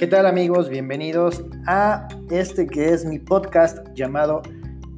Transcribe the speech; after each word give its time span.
¿Qué 0.00 0.06
tal 0.06 0.24
amigos? 0.24 0.70
Bienvenidos 0.70 1.44
a 1.66 2.08
este 2.30 2.66
que 2.66 2.94
es 2.94 3.04
mi 3.04 3.18
podcast 3.18 3.86
llamado 3.92 4.40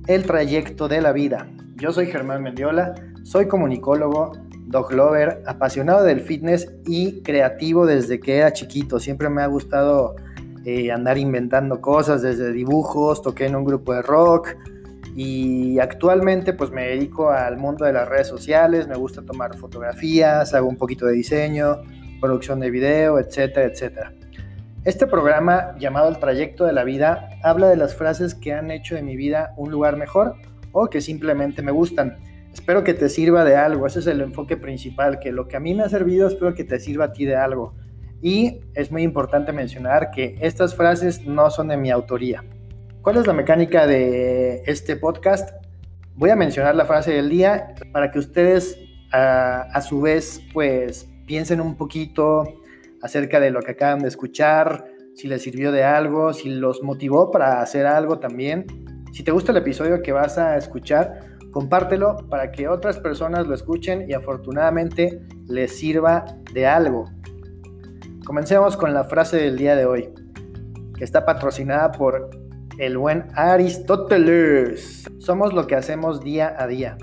El 0.07 0.23
trayecto 0.23 0.87
de 0.87 1.01
la 1.01 1.11
vida. 1.11 1.49
Yo 1.75 1.93
soy 1.93 2.07
Germán 2.07 2.41
Mendiola, 2.41 2.95
soy 3.25 3.49
comunicólogo, 3.49 4.31
dog 4.69 4.93
lover, 4.93 5.43
apasionado 5.45 6.05
del 6.05 6.21
fitness 6.21 6.73
y 6.87 7.21
creativo 7.23 7.85
desde 7.85 8.21
que 8.21 8.37
era 8.37 8.53
chiquito. 8.53 9.01
Siempre 9.01 9.29
me 9.29 9.43
ha 9.43 9.47
gustado 9.49 10.15
eh, 10.65 10.93
andar 10.93 11.19
inventando 11.19 11.81
cosas 11.81 12.23
desde 12.23 12.53
dibujos, 12.53 13.23
toqué 13.23 13.47
en 13.47 13.57
un 13.57 13.65
grupo 13.65 13.93
de 13.95 14.03
rock, 14.03 14.51
y 15.17 15.81
actualmente 15.81 16.53
pues 16.53 16.71
me 16.71 16.87
dedico 16.87 17.31
al 17.31 17.57
mundo 17.57 17.85
de 17.85 17.93
las 17.93 18.09
redes 18.09 18.29
sociales, 18.29 18.87
me 18.87 18.95
gusta 18.95 19.23
tomar 19.23 19.57
fotografías, 19.57 20.55
hago 20.55 20.69
un 20.69 20.77
poquito 20.77 21.07
de 21.07 21.15
diseño, 21.15 21.79
producción 22.21 22.61
de 22.61 22.71
video, 22.71 23.19
etcétera, 23.19 23.67
etcétera. 23.67 24.15
Este 24.85 25.07
programa 25.07 25.77
llamado 25.79 26.09
El 26.09 26.19
trayecto 26.19 26.65
de 26.65 26.73
la 26.73 26.83
vida 26.83 27.39
habla 27.45 27.69
de 27.69 27.77
las 27.77 27.95
frases 27.95 28.35
que 28.35 28.53
han 28.53 28.73
hecho 28.73 28.97
de 28.97 29.03
mi 29.03 29.15
vida 29.15 29.55
un 29.57 29.71
lugar 29.71 29.97
mejor 29.97 30.35
o 30.73 30.89
que 30.89 31.01
simplemente 31.01 31.63
me 31.63 31.71
gustan. 31.71 32.17
Espero 32.53 32.83
que 32.83 32.93
te 32.93 33.09
sirva 33.09 33.45
de 33.45 33.55
algo, 33.55 33.87
ese 33.87 34.01
es 34.01 34.09
el 34.09 34.21
enfoque 34.21 34.57
principal, 34.57 35.21
que 35.21 35.31
lo 35.31 35.47
que 35.47 35.57
a 35.57 35.61
mí 35.61 35.73
me 35.73 35.85
ha 35.85 35.89
servido 35.89 36.27
espero 36.27 36.53
que 36.55 36.65
te 36.65 36.81
sirva 36.81 37.05
a 37.05 37.13
ti 37.13 37.25
de 37.25 37.37
algo. 37.37 37.75
Y 38.21 38.59
es 38.75 38.91
muy 38.91 39.05
importante 39.05 39.53
mencionar 39.53 40.11
que 40.11 40.37
estas 40.41 40.75
frases 40.75 41.25
no 41.25 41.49
son 41.51 41.69
de 41.69 41.77
mi 41.77 41.93
autoría. 41.93 42.43
¿Cuál 43.03 43.19
es 43.19 43.27
la 43.29 43.35
mecánica 43.35 43.87
de 43.87 44.65
este 44.67 44.97
podcast? 44.97 45.51
Voy 46.17 46.31
a 46.31 46.37
mencionar 46.37 46.75
la 46.75 46.87
frase 46.87 47.13
del 47.13 47.29
día 47.29 47.75
para 47.93 48.11
que 48.11 48.19
ustedes 48.19 48.77
a, 49.13 49.81
su 49.81 50.01
vez 50.01 50.41
pues 50.53 51.09
piensen 51.25 51.61
un 51.61 51.77
poquito 51.77 52.62
acerca 53.03 53.41
de 53.41 53.51
lo 53.51 53.61
que 53.61 53.73
acaban 53.73 53.99
de 53.99 54.09
escuchar, 54.09 54.87
si 55.15 55.29
les 55.29 55.43
sirvió 55.43 55.73
de 55.73 55.85
algo, 55.85 56.33
si 56.33 56.49
los 56.49 56.83
motivó 56.83 57.31
para 57.31 57.61
hacer 57.61 57.87
algo 57.87 58.19
también. 58.19 58.67
Si 59.13 59.23
te 59.23 59.31
gusta 59.31 59.53
el 59.53 59.59
episodio 59.59 60.03
que 60.03 60.13
vas 60.13 60.39
a 60.39 60.57
escuchar, 60.57 61.21
compártelo 61.51 62.17
para 62.31 62.51
que 62.51 62.69
otras 62.69 62.99
personas 62.99 63.47
lo 63.47 63.55
escuchen 63.55 64.09
y 64.09 64.15
afortunadamente 64.15 65.21
les 65.47 65.77
sirva 65.77 66.25
de 66.55 66.67
algo. 66.67 67.05
Comencemos 68.25 68.77
con 68.77 68.95
la 68.95 69.05
frase 69.05 69.37
del 69.37 69.59
día 69.59 69.77
de 69.77 69.85
hoy, 69.85 70.09
que 70.97 71.05
está 71.05 71.27
patrocinada 71.27 71.93
por 71.93 72.31
el 72.79 72.97
buen 72.97 73.27
Aristóteles. 73.35 75.05
Somos 75.19 75.53
lo 75.53 75.67
que 75.67 75.75
hacemos 75.75 76.23
día 76.23 76.55
a 76.57 76.67
día, 76.67 76.97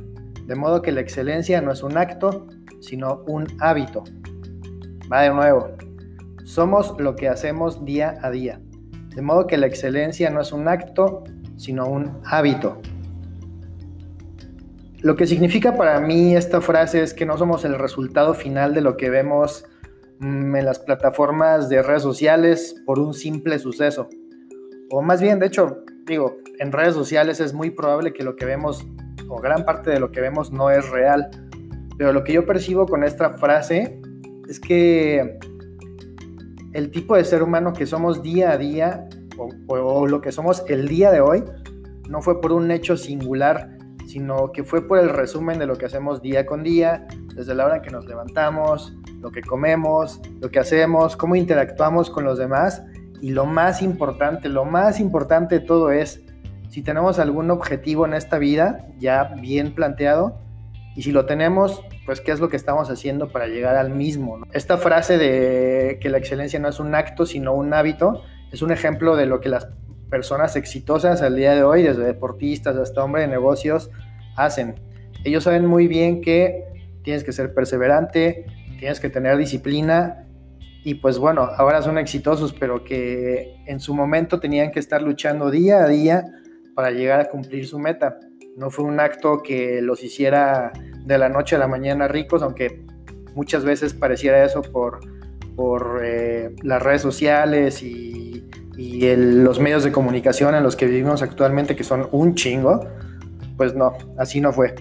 de 0.46 0.56
modo 0.56 0.82
que 0.82 0.92
la 0.92 1.02
excelencia 1.02 1.62
no 1.62 1.72
es 1.72 1.84
un 1.84 1.98
acto, 1.98 2.48
sino 2.80 3.24
un 3.28 3.46
hábito. 3.60 4.04
Va 5.12 5.22
de 5.22 5.30
nuevo. 5.30 5.89
Somos 6.50 6.96
lo 6.98 7.16
que 7.16 7.28
hacemos 7.28 7.86
día 7.86 8.18
a 8.24 8.32
día, 8.32 8.60
de 9.16 9.22
modo 9.22 9.46
que 9.46 9.56
la 9.58 9.68
excelencia 9.68 10.32
no 10.32 10.42
es 10.42 10.52
un 10.52 10.68
acto, 10.68 11.24
sino 11.58 11.88
un 11.88 12.20
hábito. 12.26 12.82
Lo 15.02 15.16
que 15.16 15.28
significa 15.28 15.78
para 15.78 16.00
mí 16.00 16.36
esta 16.36 16.60
frase 16.60 17.04
es 17.04 17.14
que 17.14 17.28
no 17.28 17.38
somos 17.38 17.66
el 17.66 17.78
resultado 17.78 18.34
final 18.34 18.74
de 18.74 18.82
lo 18.82 18.98
que 18.98 19.12
vemos 19.12 19.64
mm, 20.18 20.56
en 20.56 20.66
las 20.66 20.80
plataformas 20.80 21.70
de 21.70 21.84
redes 21.84 22.02
sociales 22.02 22.82
por 22.84 22.98
un 22.98 23.14
simple 23.14 23.60
suceso 23.60 24.10
o 24.90 25.04
más 25.04 25.22
bien, 25.22 25.38
de 25.38 25.46
hecho, 25.46 25.84
digo, 26.08 26.38
en 26.58 26.72
redes 26.72 26.96
sociales 26.96 27.40
es 27.40 27.54
muy 27.54 27.70
probable 27.70 28.12
que 28.12 28.24
lo 28.24 28.36
que 28.36 28.46
vemos, 28.46 28.88
o 29.28 29.40
gran 29.40 29.66
parte 29.66 29.92
de 29.92 30.00
lo 30.00 30.12
que 30.12 30.20
vemos, 30.20 30.52
no 30.52 30.72
es 30.72 30.90
real. 30.90 31.30
Pero 31.96 32.12
lo 32.12 32.24
que 32.24 32.34
yo 32.34 32.44
percibo 32.48 32.88
con 32.88 33.04
esta 33.04 33.38
frase 33.38 34.02
es 34.48 34.60
que 34.60 35.38
el 36.80 36.92
tipo 36.92 37.16
de 37.16 37.26
ser 37.26 37.44
humano 37.44 37.74
que 37.74 37.86
somos 37.86 38.24
día 38.24 38.52
a 38.52 38.58
día, 38.58 39.08
o, 39.68 40.08
lo 40.08 40.22
que 40.22 40.32
somos 40.32 40.64
el 40.68 40.88
día 40.88 41.12
de 41.12 41.22
hoy, 41.22 41.44
no 42.10 42.22
fue 42.22 42.42
por 42.42 42.54
un 42.54 42.72
hecho 42.72 42.98
singular, 42.98 43.78
sino 44.08 44.52
que 44.52 44.64
fue 44.64 44.88
por 44.88 44.98
el 44.98 45.10
resumen 45.10 45.60
de 45.60 45.68
lo 45.68 45.76
que 45.76 45.86
hacemos 45.86 46.22
día 46.22 46.46
con 46.46 46.64
día, 46.64 47.06
desde 47.36 47.54
la 47.54 47.66
hora 47.66 47.76
en 47.78 47.82
que 47.82 47.92
nos 47.92 48.06
levantamos, 48.06 48.94
lo 49.20 49.30
que 49.30 49.42
comemos, 49.42 50.22
lo 50.40 50.50
que 50.50 50.60
hacemos, 50.60 51.16
cómo 51.16 51.36
interactuamos 51.36 52.10
con 52.10 52.24
los 52.24 52.40
demás 52.40 52.82
y 53.22 53.32
lo 53.32 53.46
más 53.46 53.82
importante, 53.82 54.48
lo 54.48 54.64
más 54.66 55.00
importante 55.00 55.60
de 55.60 55.66
todo 55.66 55.92
es, 55.92 56.24
si 56.70 56.82
tenemos 56.82 57.20
algún 57.20 57.52
objetivo 57.52 58.06
en 58.06 58.14
esta 58.14 58.38
vida 58.38 58.88
ya 58.98 59.36
bien 59.42 59.76
planteado, 59.76 60.40
y 60.96 61.04
si 61.04 61.12
lo 61.12 61.26
tenemos, 61.26 61.84
pues 62.06 62.22
qué 62.22 62.32
es 62.32 62.40
lo 62.40 62.50
que 62.50 62.58
estamos 62.58 62.90
haciendo 62.90 63.30
para 63.30 63.48
llegar 63.48 63.76
al 63.76 63.92
mismo. 63.92 64.40
Esta 64.52 64.78
frase 64.78 65.18
de 65.18 65.98
que 66.02 66.10
la 66.10 66.18
excelencia 66.18 66.60
no 66.60 66.68
es 66.68 66.80
un 66.80 66.96
acto, 66.96 67.26
sino 67.26 67.54
un 67.54 67.74
hábito, 67.74 68.24
es 68.52 68.62
un 68.62 68.72
ejemplo 68.72 69.16
de 69.16 69.26
lo 69.26 69.40
que 69.40 69.50
las 69.50 69.68
personas 70.10 70.56
exitosas 70.56 71.22
al 71.22 71.36
día 71.36 71.54
de 71.56 71.64
hoy, 71.64 71.84
desde 71.84 72.04
deportistas 72.04 72.76
hasta 72.76 73.04
hombre 73.04 73.22
de 73.22 73.28
negocios, 73.28 73.92
hacen. 74.36 74.76
Ellos 75.24 75.44
saben 75.44 75.66
muy 75.66 75.88
bien 75.88 76.22
que 76.22 76.66
tienes 77.04 77.24
que 77.24 77.32
ser 77.32 77.54
perseverante, 77.54 78.46
tienes 78.80 79.00
que 79.00 79.10
tener 79.10 79.38
disciplina 79.38 80.26
y 80.84 80.96
pues 80.96 81.20
bueno, 81.20 81.50
ahora 81.58 81.82
son 81.82 81.98
exitosos, 81.98 82.54
pero 82.54 82.84
que 82.84 83.56
en 83.66 83.80
su 83.80 83.94
momento 83.94 84.40
tenían 84.40 84.72
que 84.72 84.80
estar 84.80 85.02
luchando 85.02 85.52
día 85.52 85.84
a 85.84 85.88
día 85.88 86.26
para 86.74 86.92
llegar 86.92 87.20
a 87.20 87.30
cumplir 87.30 87.68
su 87.68 87.78
meta. 87.78 88.18
No 88.60 88.70
fue 88.70 88.84
un 88.84 89.00
acto 89.00 89.42
que 89.42 89.82
los 89.82 90.04
hiciera 90.04 90.74
de 91.06 91.18
la 91.18 91.30
noche 91.30 91.56
a 91.56 91.60
la 91.60 91.70
mañana 91.70 92.10
ricos, 92.10 92.44
aunque 92.44 92.84
muchas 93.34 93.64
veces 93.64 93.94
pareciera 93.94 94.44
eso 94.44 94.62
por, 94.62 95.00
por 95.56 96.02
eh, 96.04 96.54
las 96.62 96.84
redes 96.84 97.02
sociales 97.02 97.82
y, 97.82 98.46
y 98.78 99.16
los 99.16 99.62
medios 99.62 99.86
de 99.86 99.94
comunicación 99.94 100.56
en 100.56 100.64
los 100.64 100.76
que 100.76 100.88
vivimos 100.88 101.22
actualmente, 101.22 101.78
que 101.78 101.86
son 101.86 102.10
un 102.12 102.36
chingo. 102.36 102.86
Pues 103.56 103.76
no, 103.76 103.94
así 104.18 104.42
no 104.42 104.52
fue. 104.52 104.76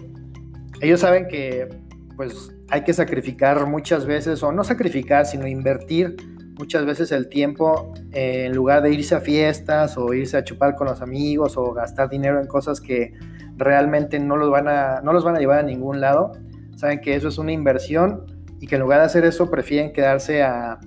Ellos 0.81 0.99
saben 0.99 1.29
que 1.29 1.69
pues 2.17 2.51
hay 2.71 2.83
que 2.83 2.93
sacrificar 2.93 3.65
muchas 3.69 4.07
veces, 4.07 4.43
o 4.43 4.51
no 4.51 4.65
sacrificar, 4.65 5.25
sino 5.25 5.47
invertir 5.47 6.17
muchas 6.59 6.85
veces 6.85 7.13
el 7.13 7.29
tiempo 7.29 7.95
en 8.11 8.57
lugar 8.57 8.83
de 8.83 8.93
irse 8.93 9.15
a 9.15 9.21
fiestas 9.21 9.97
o 9.97 10.13
irse 10.13 10.37
a 10.37 10.43
chupar 10.43 10.75
con 10.75 10.89
los 10.89 11.01
amigos 11.01 11.57
o 11.57 11.73
gastar 11.73 12.09
dinero 12.09 12.41
en 12.41 12.49
cosas 12.49 12.81
que 12.81 13.15
realmente 13.59 14.19
no 14.19 14.37
los 14.37 14.51
van 14.51 14.69
a, 14.69 15.01
no 15.03 15.13
los 15.13 15.25
van 15.25 15.37
a 15.37 15.39
llevar 15.39 15.59
a 15.59 15.63
ningún 15.63 16.01
lado. 16.01 16.33
Saben 16.77 17.01
que 17.01 17.15
eso 17.15 17.29
es 17.29 17.39
una 17.39 17.53
inversión 17.53 18.25
y 18.61 18.67
que 18.67 18.77
en 18.77 18.83
lugar 18.83 19.01
de 19.01 19.07
hacer 19.07 19.25
eso 19.25 19.51
prefieren 19.51 19.93
quedarse 19.93 20.43
a, 20.43 20.79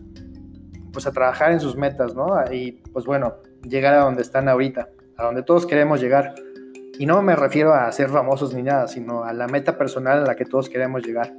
pues 0.92 1.06
a 1.06 1.12
trabajar 1.12 1.52
en 1.52 1.60
sus 1.60 1.76
metas, 1.76 2.16
¿no? 2.16 2.28
Y 2.52 2.82
pues 2.94 3.06
bueno, 3.06 3.36
llegar 3.64 3.94
a 3.94 4.04
donde 4.04 4.22
están 4.22 4.48
ahorita, 4.48 4.90
a 5.18 5.26
donde 5.26 5.44
todos 5.44 5.66
queremos 5.66 6.02
llegar. 6.02 6.34
Y 6.98 7.06
no 7.06 7.22
me 7.22 7.36
refiero 7.36 7.74
a 7.74 7.92
ser 7.92 8.10
famosos 8.10 8.54
ni 8.54 8.64
nada, 8.64 8.88
sino 8.88 9.24
a 9.24 9.34
la 9.34 9.48
meta 9.48 9.78
personal 9.78 10.20
a 10.20 10.26
la 10.26 10.36
que 10.36 10.46
todos 10.46 10.70
queremos 10.70 11.04
llegar. 11.06 11.34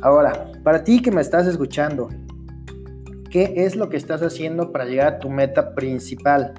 Ahora, 0.00 0.52
para 0.62 0.84
ti 0.84 1.02
que 1.02 1.10
me 1.10 1.20
estás 1.20 1.46
escuchando, 1.46 2.08
¿qué 3.30 3.54
es 3.56 3.74
lo 3.74 3.88
que 3.88 3.96
estás 3.96 4.22
haciendo 4.22 4.70
para 4.70 4.84
llegar 4.84 5.14
a 5.14 5.18
tu 5.18 5.30
meta 5.30 5.74
principal? 5.74 6.54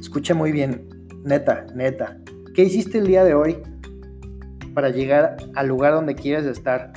Escucha 0.00 0.34
muy 0.34 0.50
bien, 0.50 0.88
neta, 1.24 1.66
neta. 1.74 2.18
¿Qué 2.54 2.62
hiciste 2.62 2.98
el 2.98 3.06
día 3.06 3.24
de 3.24 3.34
hoy 3.34 3.58
para 4.74 4.90
llegar 4.90 5.36
al 5.54 5.68
lugar 5.68 5.94
donde 5.94 6.14
quieres 6.14 6.44
estar? 6.44 6.92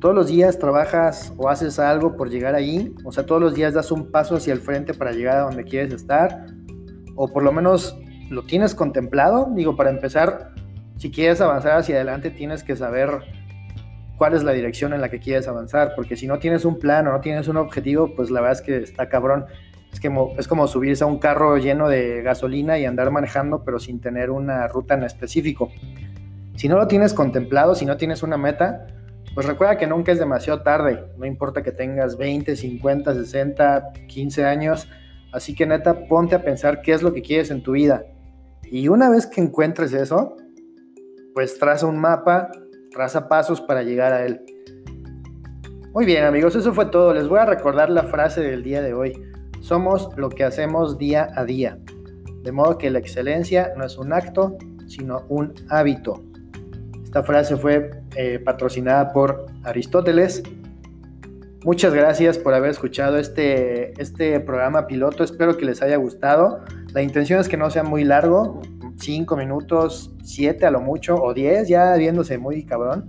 ¿Todos 0.00 0.14
los 0.14 0.26
días 0.26 0.58
trabajas 0.58 1.32
o 1.36 1.48
haces 1.48 1.78
algo 1.78 2.16
por 2.16 2.28
llegar 2.28 2.54
allí? 2.54 2.94
O 3.04 3.12
sea, 3.12 3.24
todos 3.24 3.40
los 3.40 3.54
días 3.54 3.74
das 3.74 3.92
un 3.92 4.10
paso 4.10 4.36
hacia 4.36 4.52
el 4.52 4.60
frente 4.60 4.94
para 4.94 5.12
llegar 5.12 5.38
a 5.38 5.42
donde 5.42 5.64
quieres 5.64 5.92
estar 5.92 6.46
o 7.14 7.28
por 7.28 7.42
lo 7.42 7.52
menos 7.52 7.96
lo 8.30 8.42
tienes 8.42 8.74
contemplado. 8.74 9.48
Digo, 9.54 9.76
para 9.76 9.90
empezar, 9.90 10.52
si 10.96 11.10
quieres 11.10 11.40
avanzar 11.40 11.78
hacia 11.78 11.96
adelante, 11.96 12.30
tienes 12.30 12.62
que 12.62 12.76
saber 12.76 13.10
cuál 14.16 14.34
es 14.34 14.42
la 14.44 14.52
dirección 14.52 14.92
en 14.92 15.00
la 15.00 15.08
que 15.08 15.18
quieres 15.18 15.48
avanzar, 15.48 15.92
porque 15.96 16.16
si 16.16 16.26
no 16.26 16.38
tienes 16.38 16.64
un 16.64 16.78
plan 16.78 17.06
o 17.06 17.12
no 17.12 17.20
tienes 17.20 17.48
un 17.48 17.56
objetivo, 17.56 18.14
pues 18.14 18.30
la 18.30 18.40
verdad 18.40 18.58
es 18.58 18.62
que 18.62 18.76
está 18.78 19.08
cabrón. 19.08 19.46
Es, 19.92 20.00
es 20.38 20.48
como 20.48 20.66
subirse 20.66 21.04
a 21.04 21.06
un 21.06 21.18
carro 21.18 21.58
lleno 21.58 21.88
de 21.88 22.22
gasolina 22.22 22.78
y 22.78 22.86
andar 22.86 23.10
manejando, 23.10 23.62
pero 23.64 23.78
sin 23.78 24.00
tener 24.00 24.30
una 24.30 24.66
ruta 24.68 24.94
en 24.94 25.04
específico. 25.04 25.70
Si 26.56 26.68
no 26.68 26.76
lo 26.76 26.86
tienes 26.86 27.14
contemplado, 27.14 27.74
si 27.74 27.84
no 27.84 27.96
tienes 27.96 28.22
una 28.22 28.36
meta, 28.36 28.86
pues 29.34 29.46
recuerda 29.46 29.76
que 29.76 29.86
nunca 29.86 30.12
es 30.12 30.18
demasiado 30.18 30.62
tarde. 30.62 31.04
No 31.18 31.26
importa 31.26 31.62
que 31.62 31.72
tengas 31.72 32.16
20, 32.16 32.56
50, 32.56 33.14
60, 33.14 33.92
15 34.08 34.44
años 34.44 34.88
Así 35.32 35.54
que 35.54 35.66
neta, 35.66 36.06
ponte 36.06 36.34
a 36.34 36.44
pensar 36.44 36.82
qué 36.82 36.92
es 36.92 37.02
lo 37.02 37.14
que 37.14 37.22
quieres 37.22 37.50
en 37.50 37.62
tu 37.62 37.72
vida. 37.72 38.04
Y 38.64 38.88
una 38.88 39.08
vez 39.10 39.26
que 39.26 39.40
encuentres 39.40 39.94
eso, 39.94 40.36
pues 41.34 41.58
traza 41.58 41.86
un 41.86 41.98
mapa, 41.98 42.52
traza 42.92 43.28
pasos 43.28 43.60
para 43.62 43.82
llegar 43.82 44.12
a 44.12 44.26
él. 44.26 44.42
Muy 45.94 46.04
bien 46.04 46.24
amigos, 46.24 46.54
eso 46.54 46.74
fue 46.74 46.86
todo. 46.86 47.14
Les 47.14 47.28
voy 47.28 47.38
a 47.38 47.46
recordar 47.46 47.88
la 47.88 48.04
frase 48.04 48.42
del 48.42 48.62
día 48.62 48.82
de 48.82 48.92
hoy. 48.92 49.12
Somos 49.62 50.10
lo 50.18 50.28
que 50.28 50.44
hacemos 50.44 50.98
día 50.98 51.30
a 51.34 51.44
día. 51.44 51.78
De 52.42 52.52
modo 52.52 52.76
que 52.76 52.90
la 52.90 52.98
excelencia 52.98 53.72
no 53.78 53.86
es 53.86 53.96
un 53.96 54.12
acto, 54.12 54.58
sino 54.86 55.24
un 55.30 55.54
hábito. 55.70 56.22
Esta 57.02 57.22
frase 57.22 57.56
fue 57.56 58.02
eh, 58.16 58.38
patrocinada 58.38 59.12
por 59.12 59.46
Aristóteles 59.64 60.42
Muchas 61.64 61.94
gracias 61.94 62.38
por 62.38 62.54
haber 62.54 62.72
escuchado 62.72 63.18
este, 63.18 63.92
este 64.02 64.40
programa 64.40 64.88
piloto. 64.88 65.22
Espero 65.22 65.56
que 65.56 65.64
les 65.64 65.80
haya 65.80 65.96
gustado. 65.96 66.64
La 66.92 67.02
intención 67.02 67.38
es 67.38 67.48
que 67.48 67.56
no 67.56 67.70
sea 67.70 67.84
muy 67.84 68.02
largo, 68.02 68.60
5 68.96 69.36
minutos, 69.36 70.12
7 70.24 70.66
a 70.66 70.72
lo 70.72 70.80
mucho, 70.80 71.14
o 71.14 71.32
10, 71.32 71.68
ya 71.68 71.94
viéndose 71.94 72.36
muy 72.36 72.64
cabrón. 72.66 73.08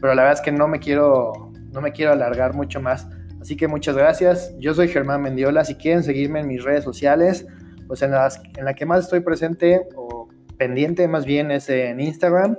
Pero 0.00 0.14
la 0.14 0.22
verdad 0.22 0.38
es 0.38 0.40
que 0.40 0.52
no 0.52 0.68
me 0.68 0.78
quiero, 0.78 1.50
no 1.72 1.80
me 1.80 1.90
quiero 1.90 2.12
alargar 2.12 2.54
mucho 2.54 2.80
más. 2.80 3.08
Así 3.40 3.56
que 3.56 3.68
muchas 3.68 3.96
gracias. 3.96 4.54
Yo 4.58 4.74
soy 4.74 4.88
Germán 4.88 5.22
Mendiola. 5.22 5.64
Si 5.64 5.74
quieren 5.74 6.02
seguirme 6.02 6.40
en 6.40 6.48
mis 6.48 6.62
redes 6.62 6.84
sociales, 6.84 7.46
pues 7.86 8.02
en, 8.02 8.10
las, 8.10 8.40
en 8.56 8.64
la 8.64 8.74
que 8.74 8.86
más 8.86 9.00
estoy 9.00 9.20
presente 9.20 9.88
o 9.96 10.28
pendiente 10.58 11.08
más 11.08 11.24
bien 11.24 11.50
es 11.50 11.70
en 11.70 12.00
Instagram, 12.00 12.56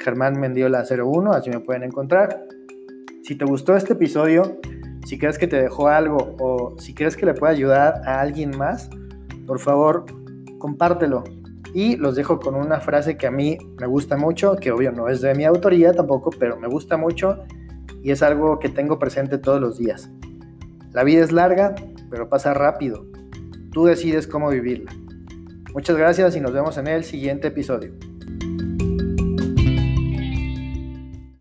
Germán 0.00 0.36
Mendiola01, 0.36 1.34
así 1.34 1.50
me 1.50 1.60
pueden 1.60 1.82
encontrar. 1.82 2.44
Si 3.24 3.34
te 3.34 3.44
gustó 3.44 3.74
este 3.76 3.94
episodio, 3.94 4.60
si 5.04 5.18
crees 5.18 5.36
que 5.36 5.48
te 5.48 5.60
dejó 5.60 5.88
algo 5.88 6.36
o 6.38 6.78
si 6.78 6.94
crees 6.94 7.16
que 7.16 7.26
le 7.26 7.34
puede 7.34 7.52
ayudar 7.52 8.02
a 8.06 8.20
alguien 8.20 8.56
más, 8.56 8.88
por 9.46 9.58
favor, 9.58 10.06
compártelo. 10.58 11.24
Y 11.74 11.96
los 11.96 12.14
dejo 12.14 12.38
con 12.38 12.54
una 12.54 12.80
frase 12.80 13.16
que 13.16 13.26
a 13.26 13.32
mí 13.32 13.58
me 13.80 13.86
gusta 13.88 14.16
mucho, 14.16 14.54
que 14.56 14.70
obvio 14.70 14.92
no 14.92 15.08
es 15.08 15.20
de 15.20 15.34
mi 15.34 15.44
autoría 15.44 15.92
tampoco, 15.92 16.30
pero 16.38 16.56
me 16.56 16.68
gusta 16.68 16.96
mucho 16.96 17.42
y 18.04 18.10
es 18.10 18.22
algo 18.22 18.58
que 18.58 18.68
tengo 18.68 18.98
presente 18.98 19.38
todos 19.38 19.60
los 19.60 19.78
días. 19.78 20.10
La 20.92 21.04
vida 21.04 21.24
es 21.24 21.32
larga, 21.32 21.74
pero 22.10 22.28
pasa 22.28 22.52
rápido. 22.52 23.06
Tú 23.72 23.86
decides 23.86 24.26
cómo 24.26 24.50
vivirla. 24.50 24.92
Muchas 25.72 25.96
gracias 25.96 26.36
y 26.36 26.40
nos 26.40 26.52
vemos 26.52 26.76
en 26.76 26.86
el 26.86 27.02
siguiente 27.02 27.48
episodio. 27.48 27.94